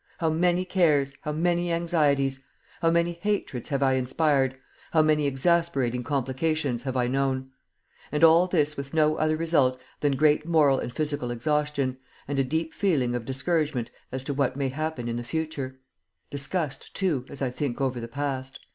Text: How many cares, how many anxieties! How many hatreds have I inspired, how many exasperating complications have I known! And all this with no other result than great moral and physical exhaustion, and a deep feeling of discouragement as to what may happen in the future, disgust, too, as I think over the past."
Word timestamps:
How 0.17 0.31
many 0.31 0.65
cares, 0.65 1.15
how 1.21 1.31
many 1.31 1.71
anxieties! 1.71 2.43
How 2.81 2.89
many 2.89 3.19
hatreds 3.21 3.69
have 3.69 3.83
I 3.83 3.93
inspired, 3.93 4.57
how 4.93 5.03
many 5.03 5.27
exasperating 5.27 6.03
complications 6.03 6.81
have 6.81 6.97
I 6.97 7.05
known! 7.05 7.51
And 8.11 8.23
all 8.23 8.47
this 8.47 8.75
with 8.75 8.95
no 8.95 9.17
other 9.17 9.37
result 9.37 9.79
than 9.99 10.15
great 10.17 10.43
moral 10.43 10.79
and 10.79 10.91
physical 10.91 11.29
exhaustion, 11.29 11.97
and 12.27 12.39
a 12.39 12.43
deep 12.43 12.73
feeling 12.73 13.13
of 13.13 13.25
discouragement 13.25 13.91
as 14.11 14.23
to 14.23 14.33
what 14.33 14.55
may 14.57 14.69
happen 14.69 15.07
in 15.07 15.17
the 15.17 15.23
future, 15.23 15.79
disgust, 16.31 16.95
too, 16.95 17.23
as 17.29 17.39
I 17.43 17.51
think 17.51 17.79
over 17.79 17.99
the 17.99 18.07
past." 18.07 18.59